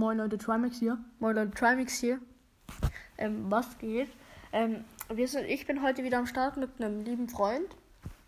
[0.00, 0.96] Moin Leute, Trimax hier.
[1.18, 2.20] Moin Leute, Trimax hier.
[3.18, 4.08] Ähm, was geht?
[4.50, 7.66] Ähm, wir sind, ich bin heute wieder am Start mit einem lieben Freund.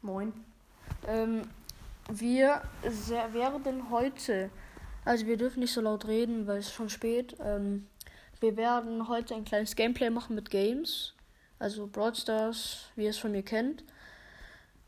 [0.03, 0.35] Moin.
[1.08, 1.40] Ähm,
[2.11, 4.51] wir sehr, werden heute,
[5.06, 7.38] also wir dürfen nicht so laut reden, weil es ist schon spät.
[7.43, 7.87] Ähm,
[8.40, 11.15] wir werden heute ein kleines Gameplay machen mit Games.
[11.58, 13.83] Also Brawl Stars, wie ihr es von mir kennt.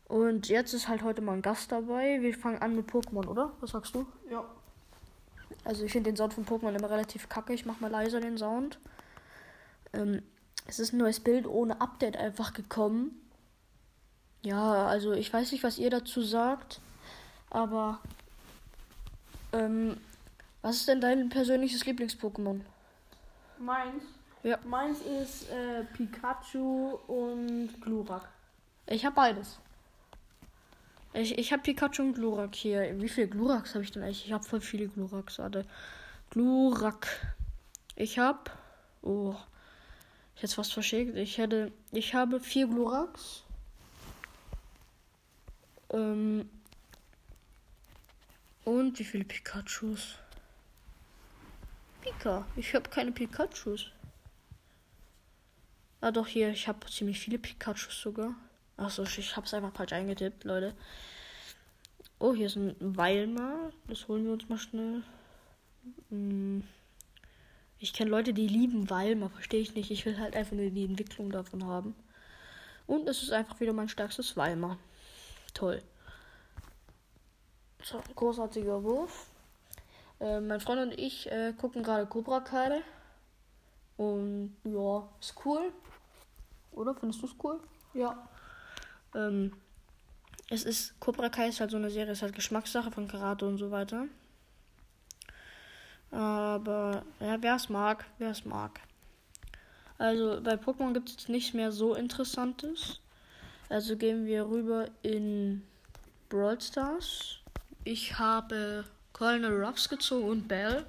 [0.07, 2.21] Und jetzt ist halt heute mal ein Gast dabei.
[2.21, 3.53] Wir fangen an mit Pokémon, oder?
[3.59, 4.05] Was sagst du?
[4.29, 4.45] Ja.
[5.65, 7.53] Also ich finde den Sound von Pokémon immer relativ kacke.
[7.53, 8.79] Ich mach mal leiser den Sound.
[9.93, 10.21] Ähm,
[10.67, 13.19] es ist ein neues Bild ohne Update einfach gekommen.
[14.43, 16.79] Ja, also ich weiß nicht, was ihr dazu sagt.
[17.49, 17.99] Aber
[19.53, 19.97] ähm,
[20.61, 22.61] was ist denn dein persönliches Lieblings-Pokémon?
[23.57, 24.03] Meins?
[24.43, 24.59] Ja.
[24.63, 28.29] Meins ist äh, Pikachu und Glurak.
[28.87, 29.57] Ich habe beides.
[31.15, 32.99] Ich, ich habe Pikachu und Glurak hier.
[33.01, 34.25] Wie viele Gluraks habe ich denn eigentlich?
[34.25, 35.39] Ich habe voll viele Gluraks.
[35.39, 35.65] Warte.
[36.29, 37.07] Glurak.
[37.95, 38.51] Ich habe.
[39.01, 39.33] Oh.
[40.35, 41.15] Ich hätte fast verschickt.
[41.15, 41.71] Ich hätte.
[41.91, 43.43] Ich habe vier Gluraks.
[45.91, 46.49] Ähm.
[48.65, 50.15] Und wie viele Pikachus?
[52.01, 52.45] Pika.
[52.57, 53.89] Ich habe keine Pikachus.
[56.01, 56.49] Ah doch, hier.
[56.49, 58.35] Ich habe ziemlich viele Pikachus sogar.
[58.77, 60.73] Achso, ich hab's einfach falsch eingetippt, Leute.
[62.19, 63.71] Oh, hier ist ein Weilmar.
[63.87, 65.03] Das holen wir uns mal schnell.
[66.09, 66.63] Hm.
[67.79, 69.29] Ich kenne Leute, die lieben Weilmar.
[69.29, 69.91] Verstehe ich nicht.
[69.91, 71.95] Ich will halt einfach nur die Entwicklung davon haben.
[72.87, 74.77] Und es ist einfach wieder mein stärkstes Weilmar.
[75.53, 75.81] Toll.
[77.83, 79.27] So, großartiger Wurf.
[80.19, 82.81] Äh, mein Freund und ich äh, gucken gerade Cobra Kai.
[83.97, 85.71] Und ja, ist cool.
[86.71, 87.59] Oder findest du es cool?
[87.93, 88.27] Ja.
[89.15, 89.53] Ähm,
[90.49, 93.57] es ist, Cobra Kai ist halt so eine Serie, ist halt Geschmackssache von Karate und
[93.57, 94.05] so weiter.
[96.11, 98.79] Aber, ja, wer es mag, wer es mag.
[99.97, 102.99] Also, bei Pokémon gibt es nichts mehr so Interessantes.
[103.69, 105.63] Also gehen wir rüber in
[106.29, 107.39] Brawl Stars.
[107.83, 110.85] Ich habe Colonel Ruffs gezogen und Bell.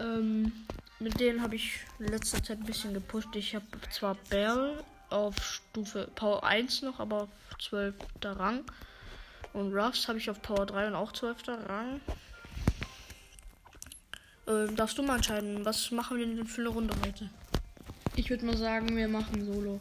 [0.00, 0.52] Ähm,
[0.98, 3.34] mit denen habe ich in letzter Zeit ein bisschen gepusht.
[3.34, 7.28] Ich habe zwar Bell auf Stufe Power 1 noch, aber auf
[7.60, 7.94] 12.
[8.24, 8.64] Rang.
[9.52, 11.48] Und Ruffs habe ich auf Power 3 und auch 12.
[11.68, 12.00] Rang.
[14.46, 17.30] Ähm, darfst du mal entscheiden, was machen wir denn für eine Runde heute?
[18.16, 19.80] Ich würde mal sagen, wir machen Solo.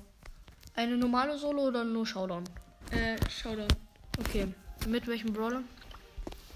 [0.76, 2.44] Eine normale Solo oder nur Showdown?
[2.92, 3.68] Äh, Showdown.
[4.20, 4.48] Okay.
[4.88, 5.64] Mit welchem Brawler?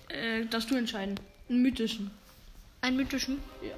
[0.09, 1.19] Äh, darfst du entscheiden.
[1.49, 2.11] Einen mythischen.
[2.81, 3.39] Einen mythischen?
[3.61, 3.75] Ja.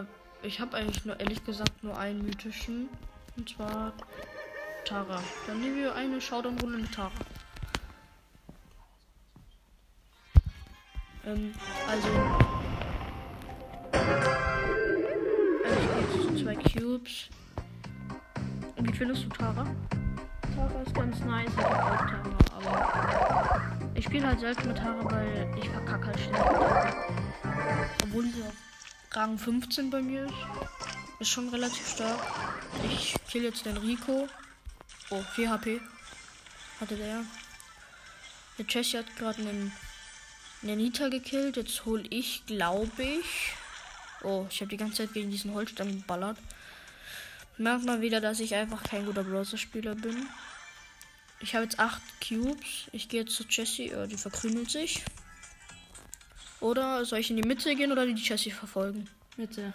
[0.00, 0.04] Äh,
[0.44, 2.88] ich habe eigentlich nur, ehrlich gesagt, nur einen mythischen.
[3.36, 3.92] Und zwar
[4.84, 5.22] Tara.
[5.46, 7.10] Dann nehmen wir eine Showdown-Runde mit Tara.
[11.26, 11.52] Ähm,
[11.88, 12.08] also.
[15.64, 17.28] Also ich gehe zu zwei Cubes.
[18.76, 19.66] Wie findest du Tara?
[20.54, 21.50] Tara ist ganz nice.
[21.50, 23.90] Ich hab auch Tara, aber.
[23.94, 26.42] Ich spiele halt selten mit Tara, weil ich verkacke halt schnell.
[28.02, 28.63] Obwohl sie auf
[29.16, 30.34] Rang 15 bei mir ist.
[31.20, 32.18] Ist schon relativ stark.
[32.90, 34.28] Ich kill jetzt den Rico.
[35.10, 35.80] Oh, 4 HP.
[36.80, 37.24] Hatte der.
[38.58, 39.72] Der Chessie hat gerade einen,
[40.62, 41.56] einen Nita gekillt.
[41.56, 43.52] Jetzt hole ich, glaube ich.
[44.24, 46.38] Oh, ich habe die ganze Zeit gegen diesen Holzstamm geballert.
[47.56, 50.26] Merkt mal wieder, dass ich einfach kein guter Browser-Spieler bin.
[51.38, 52.88] Ich habe jetzt 8 Cubes.
[52.90, 53.94] Ich gehe jetzt zu Jessie.
[53.94, 55.04] Oh, die verkrümelt sich.
[56.60, 59.08] Oder soll ich in die Mitte gehen oder die Jessie verfolgen?
[59.36, 59.72] Mitte.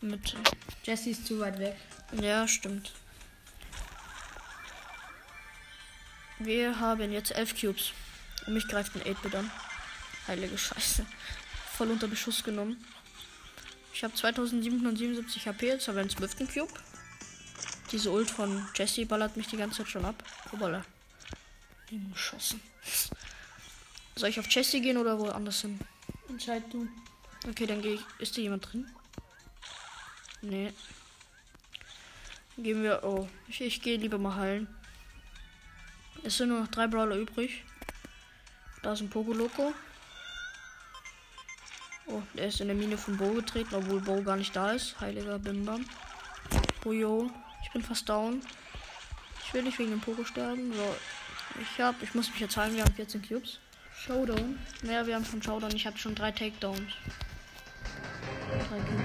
[0.00, 0.36] Mitte.
[0.84, 1.76] Jessie ist zu weit weg.
[2.20, 2.92] Ja, stimmt.
[6.38, 7.92] Wir haben jetzt 11 Cubes.
[8.46, 9.50] Und mich greift ein 8-Bit an.
[10.28, 11.04] Heilige Scheiße.
[11.72, 12.82] Voll unter Beschuss genommen.
[13.92, 16.54] Ich habe 2777 HP, jetzt habe ich einen 12.
[16.54, 16.72] Cube.
[17.90, 20.22] Diese Ult von Jessie ballert mich die ganze Zeit schon ab.
[20.52, 20.84] Oh, baller.
[22.12, 22.60] Geschossen.
[24.14, 25.80] Soll ich auf Jessie gehen oder woanders hin?
[26.38, 26.86] Entscheid du.
[27.48, 28.00] Okay, dann gehe ich.
[28.20, 28.88] Ist hier jemand drin?
[30.40, 30.72] Nee.
[32.56, 33.02] Gehen wir.
[33.02, 34.68] Oh, ich, ich gehe lieber mal heilen.
[36.22, 37.64] Es sind nur noch drei Brawler übrig.
[38.84, 39.74] Da ist ein Pogoloco.
[42.06, 45.00] Oh, der ist in der Mine von Bo getreten, obwohl Bo gar nicht da ist.
[45.00, 45.84] Heiliger Bimbam.
[46.84, 47.32] Yo,
[47.64, 48.42] ich bin fast down.
[49.44, 50.72] Ich will nicht wegen dem Pogo sterben.
[50.72, 50.96] So,
[51.60, 52.76] ich hab, ich muss mich jetzt heilen.
[52.76, 53.58] Wir haben 14 Cubes.
[54.06, 54.58] Showdown.
[54.82, 55.74] Ja, wir haben schon Showdown.
[55.74, 56.92] Ich habe schon drei Takedowns.
[58.50, 59.04] Drei Cubes.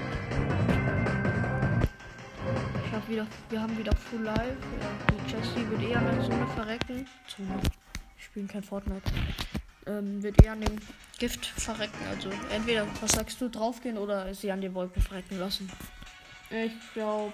[2.86, 4.56] Ich hab wieder, wir haben wieder Full Life.
[4.80, 7.06] Ja, die Jessie wird eher an der Zone verrecken.
[7.26, 7.60] Zone.
[8.16, 9.10] Ich spiele kein Fortnite.
[9.86, 10.78] ähm, wird eher an dem
[11.18, 11.98] Gift verrecken.
[12.08, 15.70] Also entweder, was sagst du, draufgehen oder sie an den Wolken verrecken lassen.
[16.50, 17.32] Ich glaube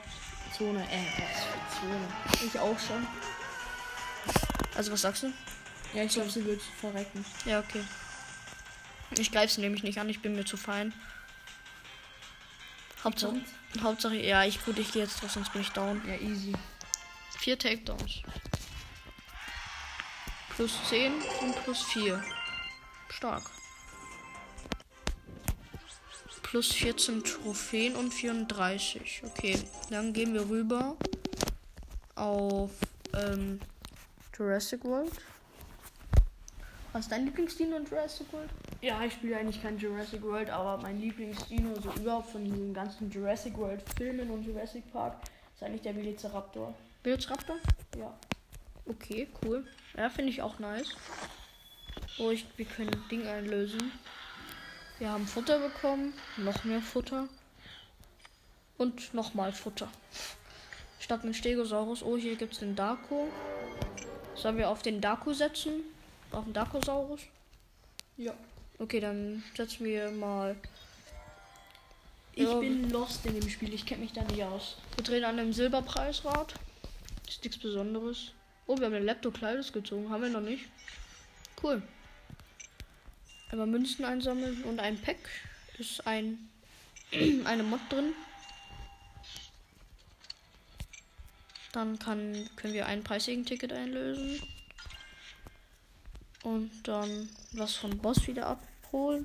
[0.57, 0.81] Zone.
[0.81, 2.47] Äh, was für Zone?
[2.47, 3.07] Ich auch schon.
[4.77, 5.33] Also was sagst du?
[5.93, 7.25] Ja, ich glaube, sie wird verrecken.
[7.45, 7.83] Ja, okay.
[9.19, 10.95] Ich greife sie nämlich nicht an, ich bin mir zu fein.
[13.03, 13.41] Hauptsache,
[13.83, 16.01] Hauptsache, ja, ich gut, ich gehe jetzt drauf, sonst bin ich down.
[16.07, 16.53] Ja, easy.
[17.39, 18.23] Vier Takedowns.
[20.51, 22.23] Plus 10 und plus 4.
[23.09, 23.43] Stark.
[26.43, 29.23] Plus 14 Trophäen und 34.
[29.25, 29.59] Okay,
[29.89, 30.97] dann gehen wir rüber
[32.17, 32.71] auf
[33.15, 33.61] ähm,
[34.37, 35.13] Jurassic World.
[36.93, 38.51] Was ist dein Lieblingsdino in Jurassic World?
[38.81, 43.09] Ja, ich spiele eigentlich kein Jurassic World, aber mein Lieblingsdino so überhaupt von diesen ganzen
[43.11, 45.17] Jurassic World Filmen und Jurassic Park
[45.55, 46.75] ist eigentlich der Velociraptor.
[47.05, 47.57] Velociraptor?
[47.97, 48.13] Ja.
[48.87, 49.65] Okay, cool.
[49.97, 50.97] Ja, finde ich auch nice.
[52.19, 53.93] Oh, ich, wir können Ding einlösen.
[54.99, 57.29] Wir haben Futter bekommen, noch mehr Futter
[58.79, 59.89] und nochmal Futter.
[60.99, 62.03] Statt mit Stegosaurus.
[62.03, 63.29] Oh, hier gibt es den Darko.
[64.35, 65.85] Sollen wir auf den Darko setzen?
[66.32, 67.21] Auf den Darkosaurus?
[68.17, 68.35] Ja.
[68.79, 70.56] Okay, dann setzen wir mal.
[72.35, 72.59] Ich Ja.
[72.59, 74.77] bin lost in dem Spiel, ich kenne mich da nicht aus.
[74.97, 76.55] Wir drehen an einem Silberpreisrad.
[77.29, 78.32] Ist nichts Besonderes.
[78.67, 80.11] Oh, wir haben den Laptop Kleides gezogen.
[80.11, 80.65] Haben wir noch nicht.
[81.62, 81.82] Cool.
[83.50, 85.19] Einmal Münzen einsammeln und ein Pack.
[85.79, 86.49] Ist ein
[87.44, 88.12] eine Mod drin.
[91.73, 94.41] Dann kann, können wir ein preisigen Ticket einlösen.
[96.50, 99.25] Und dann was vom Boss wieder abholen.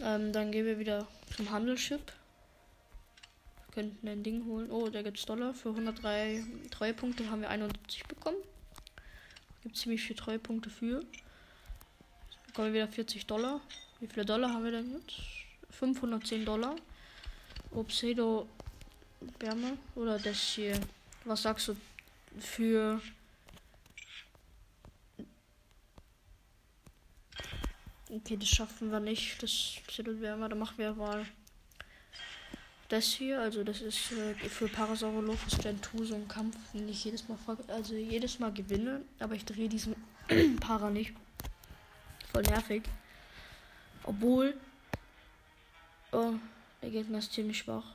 [0.00, 1.06] Ähm, dann gehen wir wieder
[1.36, 2.00] zum Handelsschiff.
[3.72, 4.70] Könnten ein Ding holen.
[4.70, 5.52] Oh, da gibt's Dollar.
[5.52, 8.38] Für 103 Treuepunkte haben wir 71 bekommen.
[9.62, 11.00] Gibt ziemlich viel Treuepunkte für.
[12.30, 13.60] Jetzt bekommen wir wieder 40 Dollar.
[14.00, 15.20] Wie viele Dollar haben wir denn jetzt?
[15.72, 16.74] 510 Dollar.
[17.70, 18.48] Obsedo
[19.40, 20.80] Wärme oder das hier.
[21.26, 21.76] Was sagst du
[22.40, 22.98] für
[28.14, 29.42] Okay, das schaffen wir nicht.
[29.42, 31.24] Das Pseudo-Wärme, da machen wir mal
[32.90, 33.40] das hier.
[33.40, 37.38] Also das ist äh, für Parasaurolophus Gen 2 so ein Kampf, den ich jedes Mal
[37.68, 39.96] also jedes Mal gewinne, aber ich drehe diesen
[40.60, 41.14] Para nicht.
[42.30, 42.82] Voll nervig.
[44.04, 44.60] Obwohl
[46.12, 46.34] oh,
[46.82, 47.94] der Gegner ist ziemlich schwach.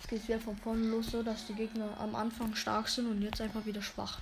[0.00, 3.22] Es geht wieder von vorne los, so dass die Gegner am Anfang stark sind und
[3.22, 4.20] jetzt einfach wieder schwach.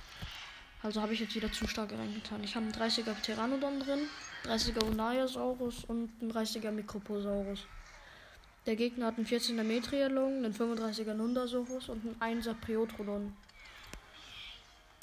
[0.81, 2.41] Also habe ich jetzt wieder zu stark reingetan.
[2.45, 4.07] Ich habe einen 30er Pteranodon drin,
[4.45, 7.65] 30er Unariosaurus und einen 30er Microposaurus.
[8.65, 13.35] Der Gegner hat einen 14er Metrialon, einen 35er Nundasaurus und einen 1er Priotrodon.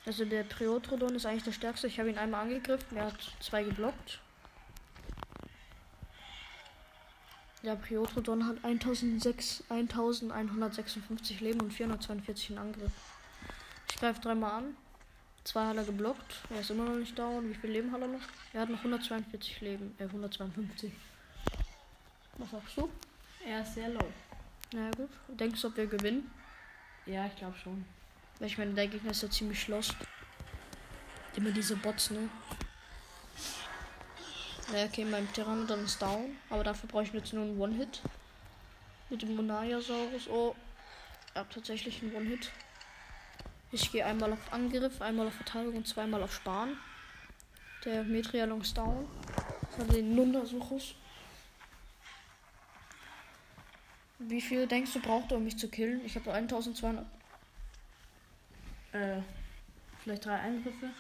[0.07, 1.87] Also der Priotrodon ist eigentlich der stärkste.
[1.87, 4.21] Ich habe ihn einmal angegriffen, er hat zwei geblockt.
[7.63, 12.93] Der Priotrodon hat 1006, 1156 Leben und 442 in Angriff.
[13.89, 14.77] Ich greife dreimal an.
[15.45, 16.41] Zwei hat er geblockt.
[16.49, 17.51] Er ist immer noch nicht down.
[17.51, 18.21] Wie viel Leben hat er noch?
[18.55, 19.95] Er hat noch 142 Leben.
[19.99, 20.91] Äh, 152.
[22.39, 22.91] Was sagst du?
[23.47, 24.13] Er ist sehr low.
[24.73, 25.11] Na gut.
[25.29, 26.31] Denkst du, ob wir gewinnen?
[27.05, 27.85] Ja, ich glaube schon.
[28.39, 29.95] Weil ich meine, der Gegner ist ja ziemlich lost.
[31.37, 32.29] Immer diese Bots, ne?
[34.73, 36.37] Ja, okay, mein Pteranodon ist down.
[36.49, 38.01] Aber dafür brauche ich jetzt nur einen One-Hit.
[39.11, 40.27] Mit dem Monariosaurus.
[40.29, 40.57] Oh,
[41.35, 42.51] er hat tatsächlich einen One-Hit.
[43.75, 46.77] Ich gehe einmal auf Angriff, einmal auf Verteidigung und zweimal auf Sparen.
[47.85, 49.09] Der Metrialon ist down.
[49.77, 50.95] Habe den Nundasaurus.
[54.21, 56.01] Wie viel denkst du braucht er, um mich zu killen?
[56.05, 57.05] Ich habe 1200.
[58.93, 59.17] Äh,
[60.05, 60.91] vielleicht drei Eingriffe.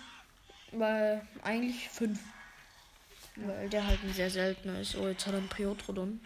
[0.73, 2.19] Weil eigentlich fünf.
[3.37, 4.97] Weil der halt ein sehr seltener ist.
[4.97, 6.21] Oh, jetzt hat er einen Priotrodon.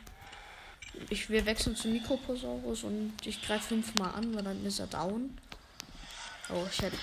[1.11, 5.37] Ich, wir wechseln zu Mikroposaurus und ich greife fünfmal an, weil dann ist er down.
[6.51, 6.97] Oh, ich hätte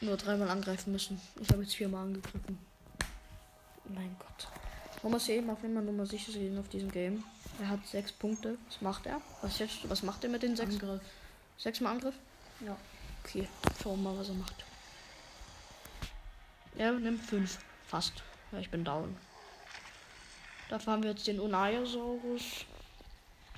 [0.00, 1.20] nur dreimal angreifen müssen.
[1.40, 2.58] Ich habe jetzt viermal angegriffen.
[3.88, 4.48] Mein Gott.
[5.02, 7.22] Man muss hier eben auf nur mal sicher gehen auf diesem Game.
[7.60, 8.56] Er hat sechs Punkte.
[8.68, 9.20] Was macht er?
[9.42, 10.74] Was, jetzt, was macht er mit den sechs?
[10.74, 11.00] Angriff.
[11.58, 12.14] Sechsmal Angriff?
[12.60, 12.76] Ja.
[13.22, 13.48] Okay,
[13.82, 14.64] schauen wir mal, was er macht.
[16.76, 17.58] Er nimmt fünf.
[17.86, 18.14] Fast.
[18.52, 19.16] Ja, ich bin down.
[20.68, 22.64] Dafür haben wir jetzt den Unariosaurus.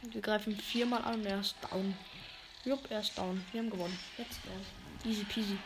[0.02, 1.96] Wir greifen viermal an und er ist down.
[2.64, 3.44] Jupp, er ist down.
[3.52, 3.98] Wir haben gewonnen.
[4.16, 4.87] Jetzt erst.
[5.04, 5.56] Easy peasy.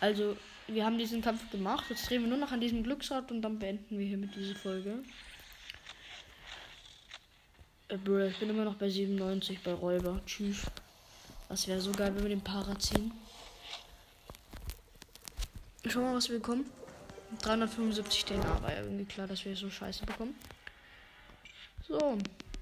[0.00, 0.36] Also,
[0.66, 1.84] wir haben diesen Kampf gemacht.
[1.88, 5.02] Jetzt drehen wir nur noch an diesem Glücksrad und dann beenden wir hiermit diese Folge.
[7.88, 10.20] Äh, Bruder, ich bin immer noch bei 97 bei Räuber.
[10.26, 10.62] Tschüss.
[11.48, 13.12] Das wäre so geil, wenn wir den Para ziehen.
[15.86, 16.64] Schau mal, was wir bekommen.
[17.42, 20.34] 375 DNA war irgendwie klar, dass wir so scheiße bekommen.
[21.86, 22.18] So,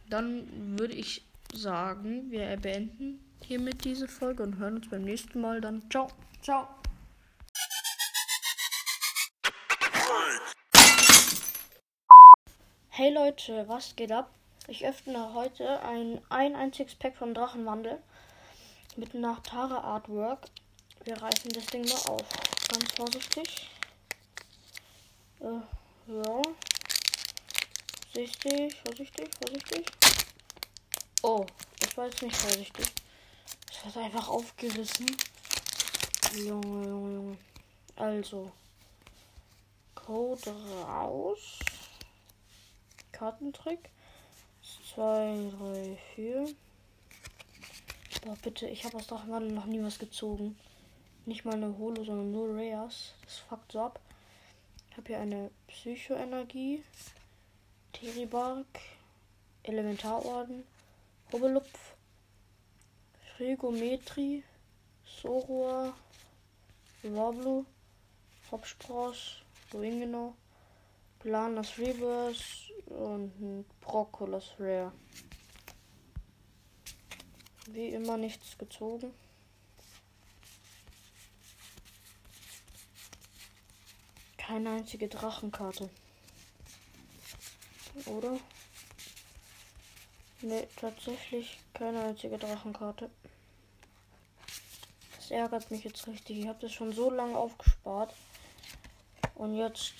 [0.08, 1.22] dann würde ich
[1.54, 5.88] sagen, wir beenden hiermit diese Folge und hören uns beim nächsten Mal dann.
[5.90, 6.08] Ciao.
[6.42, 6.68] Ciao.
[12.90, 14.30] Hey Leute, was geht ab?
[14.68, 17.98] Ich öffne heute ein, ein einziges Pack von Drachenwandel
[18.96, 20.46] mit einer Tara Artwork.
[21.04, 22.28] Wir reißen das Ding mal auf.
[22.68, 23.70] Ganz vorsichtig.
[25.40, 25.44] Äh,
[26.12, 26.42] ja.
[28.12, 29.86] Vorsichtig, vorsichtig, vorsichtig.
[31.22, 31.46] Oh,
[32.00, 32.86] war jetzt nicht vorsichtig.
[33.70, 35.06] Es hat einfach aufgerissen.
[36.34, 37.38] Junge, Junge, Junge.
[37.96, 38.50] Also.
[39.94, 40.50] Code
[40.86, 41.58] raus.
[43.12, 43.90] Kartentrick.
[44.94, 46.54] 2, 3, 4.
[48.24, 50.58] Boah, bitte, ich habe aus Drachenwandel noch nie was gezogen.
[51.26, 53.12] Nicht mal eine Holo, sondern nur Rares.
[53.26, 54.00] Das fuckt so ab.
[54.90, 56.82] Ich habe hier eine Psychoenergie.
[57.92, 58.66] Teribark.
[59.64, 60.64] Elementarorden.
[61.32, 61.94] Hobelupf.
[63.36, 64.42] Frigometri.
[65.04, 65.94] Sorua.
[67.02, 67.64] Wablu.
[68.50, 69.42] Hopspross.
[69.72, 70.34] Wingeno.
[71.20, 74.92] Planas Reverse und ein Broccolas Rare.
[77.66, 79.12] Wie immer nichts gezogen.
[84.38, 85.90] Keine einzige Drachenkarte.
[88.06, 88.38] Oder?
[90.42, 93.10] Ne, tatsächlich keine einzige Drachenkarte.
[95.16, 96.38] Das ärgert mich jetzt richtig.
[96.38, 98.14] Ich habe das schon so lange aufgespart.
[99.34, 99.92] Und jetzt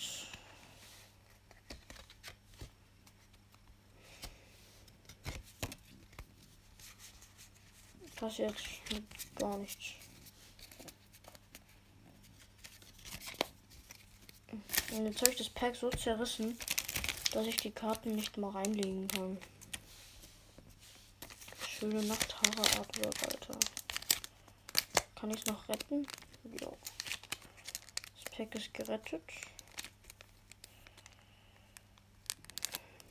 [8.16, 8.54] passiert
[9.36, 9.92] gar nichts.
[14.92, 16.58] Und jetzt habe ich das Pack so zerrissen,
[17.32, 19.38] dass ich die Karten nicht mal reinlegen kann.
[21.80, 23.58] Schöne Nachthaare Artwork, Alter.
[25.14, 26.06] Kann ich es noch retten?
[26.60, 26.68] Ja.
[28.22, 29.22] Das Pack ist gerettet.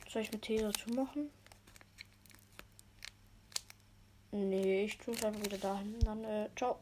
[0.08, 1.30] Soll ich mit Tee dazu machen?
[4.30, 5.98] Nee, ich tue es einfach wieder dahin.
[6.04, 6.78] Dann, äh, ciao.